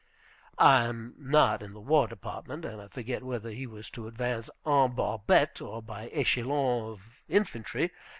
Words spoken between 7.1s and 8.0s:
infantry.